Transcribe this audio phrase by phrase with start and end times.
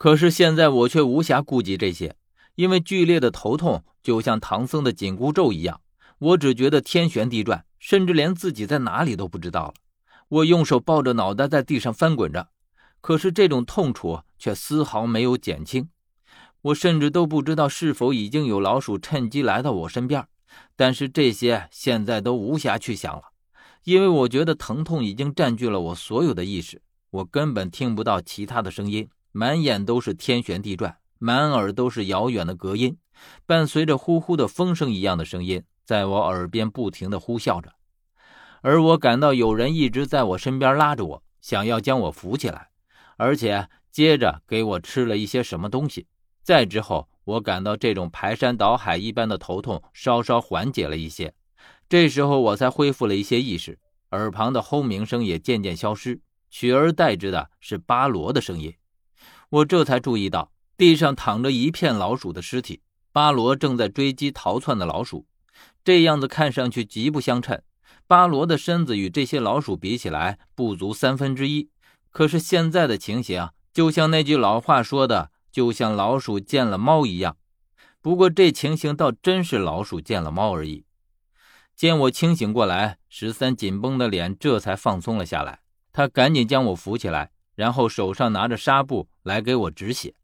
[0.00, 2.16] 可是现在我却无暇顾及这些，
[2.54, 5.82] 因为剧烈的头痛就像唐僧的紧箍咒一样，
[6.18, 9.74] 我只觉得天旋地转，甚至连自己在哪里都不知道了。
[10.28, 12.48] 我用手抱着脑袋在地上翻滚着，
[13.02, 15.90] 可是这种痛楚却丝毫没有减轻。
[16.62, 20.26] 我甚至都不知道是否已经有老鼠趁机来到我身边，
[20.76, 23.24] 但是这些现在都无暇去想了，
[23.84, 26.80] 因为我觉得疼痛已经占据了我所有的意识，
[27.10, 29.06] 我根本听不到其他的声音。
[29.32, 32.98] 满眼都是天旋地转，满耳都是遥远的隔音，
[33.46, 37.72] 伴随着呼呼的风声一样的声音，在我耳边不停的呼啸着。
[38.62, 42.70] 而我感到有人一直在我身边拉着我，想要将我扶起来，
[43.16, 46.06] 而且接着给我吃了一些什么东西。
[46.42, 51.32] 再之后，我感到这种排山倒海一般的头痛稍稍缓解了一些，
[51.88, 53.78] 这时候我才恢复了一些意识，
[54.10, 58.74] 耳旁的轰鸣声也渐渐消失，取而代之的是巴罗的声音。
[59.50, 62.82] 我这才注意到地上躺着一片老鼠的尸体，
[63.12, 65.26] 巴罗正在追击逃窜的老鼠，
[65.84, 67.60] 这样子看上去极不相称。
[68.06, 71.68] 巴罗的身子与这些老鼠比起来不足三分之一，
[72.10, 77.36] 可是现在的情形就像那句老话说的，就像老鼠见了猫一样。
[78.00, 80.84] 不过这情形倒真是老鼠见了猫而已。
[81.74, 85.60] 见我清醒过来，十三紧绷的脸这才放松了下来，
[85.92, 87.32] 他赶紧将我扶起来。
[87.60, 90.14] 然后手上拿着纱布来给我止血，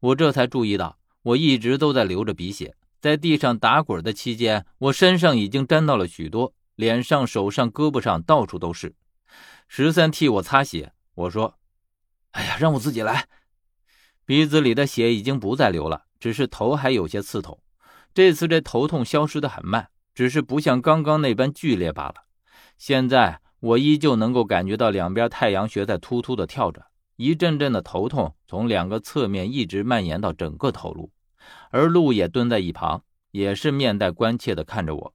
[0.00, 8.94] 我这才注意到我一直都在流着鼻血，在地上打滚的期间，我身上已经沾到了许多，脸上、手上、胳膊上到处都是。
[9.66, 11.58] 十三替我擦血，我说
[12.32, 13.28] ：“哎呀，让我自己来。”
[14.24, 17.60] 鼻子里的血已经不再流了，只是头还有些刺痛。
[18.14, 22.14] 这次这头痛消失的很慢，只是不像刚刚那般剧烈罢了。
[22.78, 23.42] 现在。
[23.60, 31.10] 我依旧能够感觉到两边太阳穴在突突的跳着，一阵阵的头痛从两个侧面一直蔓延到整个头颅，
[31.70, 35.14] 而鹿也蹲在一旁，也是面带关切的看着我。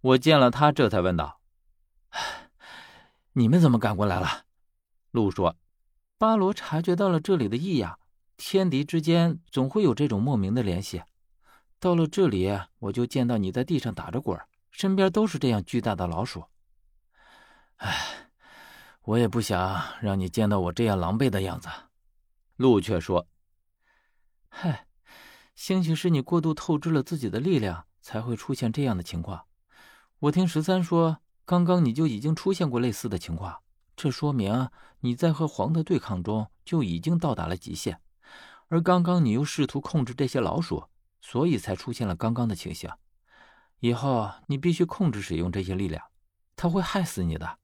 [0.00, 1.40] 我见了他，这才问道
[3.34, 4.44] ：“你们怎么赶过来了？”
[5.10, 5.56] 鹿说
[6.18, 7.98] ：“巴罗察觉到了这里的异样，
[8.36, 11.02] 天敌之间总会有这种莫名的联系。
[11.80, 12.48] 到了这里，
[12.78, 14.38] 我就见到你在地上打着滚，
[14.70, 16.44] 身边都是这样巨大的老鼠。”
[17.84, 18.28] 唉，
[19.02, 21.68] 我也不想让你见到我这样狼狈的样子。
[22.54, 23.26] 鹿却说
[24.48, 24.86] ：“嗨，
[25.56, 29.46] 兴许是你过度透支了自己的力量，才会出现这样的情况。
[30.20, 33.62] 我听十三说，刚刚你就已经出现过类似的情况，
[33.96, 34.68] 这说明
[35.00, 38.00] 你在和黄的对抗中就已经到达了极限。
[38.68, 40.84] 而刚刚你又试图控制这些老鼠，
[41.20, 42.88] 所以才出现了刚刚的情形。
[43.80, 46.00] 以后你必须控制使用这些力量，
[46.54, 47.58] 它会害死你的。”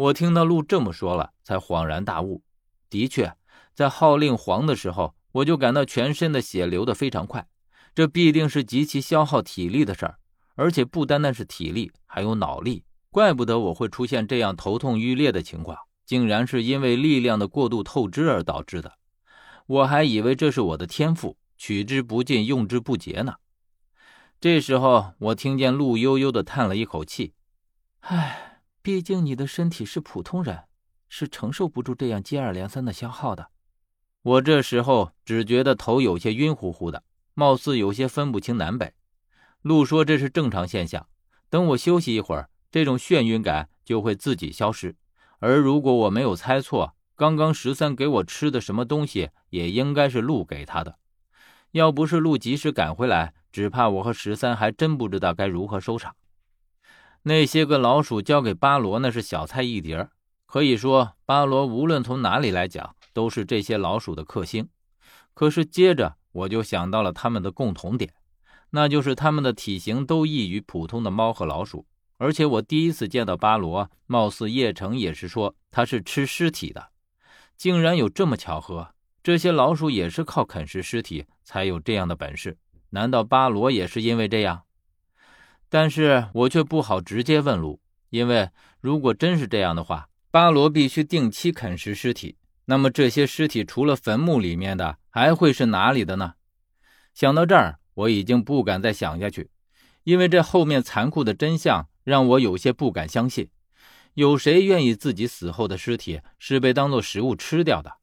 [0.00, 2.42] 我听到鹿这么说了，才恍然大悟。
[2.88, 3.36] 的确，
[3.74, 7.46] 在号令黄的时候，我就感到全身的血流得非常快，
[7.94, 10.16] 这必定是极其消耗体力的事儿，
[10.54, 12.82] 而且不单单是体力，还有脑力。
[13.10, 18.94] 怪不得我会出现这样头痛欲裂的情况，竟然是因为力量的过度透支而导致的。
[19.66, 23.34] 我还以为这是我的天赋，取之不尽，用之不竭呢。
[24.40, 27.34] 这时候，我听见鹿悠悠地叹了一口气
[28.00, 28.46] ：“唉。”
[28.82, 30.64] 毕竟你的身体是普通人，
[31.08, 33.50] 是承受不住这样接二连三的消耗的。
[34.22, 37.02] 我这时候只觉得头有些晕乎乎的，
[37.34, 38.94] 貌似有些分不清南北。
[39.62, 41.06] 鹿说这是正常现象，
[41.50, 44.96] 等我休息一会儿，这种眩晕感就会自己消失。
[45.38, 50.96] 而如果我没有猜错，刚刚十三给我吃的什么东西，也应该是鹿给他的。
[51.72, 56.16] 要不是鹿及时赶回来，只怕我和十三还真不知道该如何收场。
[57.22, 60.08] 那些个老鼠交给巴罗，那是小菜一碟
[60.46, 64.68] 可以说，巴罗无论从哪里来讲，都是这些老鼠的克星。
[65.34, 68.12] 可是接着我就想到了他们的共同点，
[68.70, 71.86] 那就是他们的体型都异于普通的猫和老鼠。
[72.16, 76.88] 而且我第一次见到巴罗，貌似叶城也是说他是吃尸体的，
[77.56, 78.94] 竟然有这么巧合。
[79.22, 82.56] 这些老鼠也是靠啃食尸体才有这样的本事，
[82.90, 84.62] 难道巴罗也是因为这样？
[85.70, 87.80] 但是我却不好直接问路，
[88.10, 88.50] 因为
[88.80, 92.36] 如果真是这样的话，巴罗必须定期啃食尸体，
[92.66, 96.34] 那么这些尸体除了坟墓里面的，还会是哪里的呢？
[97.14, 99.48] 想到这儿，我已经不敢再想下去，
[100.04, 103.48] 因为这后面残酷的真相让我有些不敢相信。
[104.14, 107.98] 有谁愿意自己死后的尸体是被当做食物吃掉的？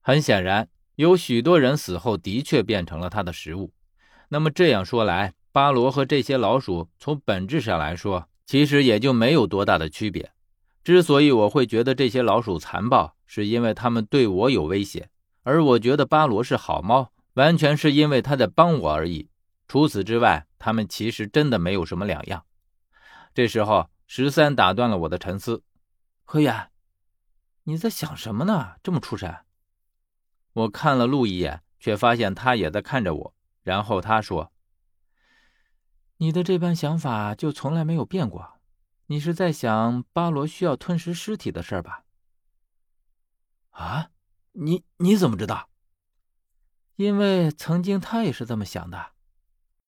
[0.00, 3.72] 很显然，有许多人死后的确变成了他的食物。
[4.28, 10.32] 那么这样说来，巴罗和这些老鼠从本质上来说，其实也就没有多大的区别。
[10.82, 15.10] 之所以我会觉得这些老鼠残暴，是因为它们对我有威胁，
[15.42, 19.28] 而我觉得巴罗是好猫，完全是因为他在帮我而已。
[19.68, 22.44] 除此之外，他们其实真的没有什么两样。
[23.34, 25.62] 这时候，十三打断了我的沉思
[26.24, 26.70] ：“何远，
[27.64, 28.72] 你在想什么呢？
[28.82, 29.34] 这么出神？”
[30.52, 33.34] 我看了陆一眼，却发现他也在看着我。
[33.62, 34.51] 然后他说
[36.22, 38.60] ：“你的这般想法就从来没有变过。
[39.06, 42.04] 你是在想巴罗需要吞食尸体的事吧？”
[43.74, 44.10] 啊，
[44.52, 45.68] 你你怎么知道？
[46.94, 49.14] 因为曾经他也是这么想的。